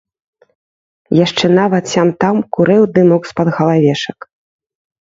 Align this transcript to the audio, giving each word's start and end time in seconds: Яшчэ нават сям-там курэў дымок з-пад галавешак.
Яшчэ 1.25 1.45
нават 1.59 1.83
сям-там 1.93 2.35
курэў 2.59 2.83
дымок 2.97 3.23
з-пад 3.35 3.47
галавешак. 3.61 4.19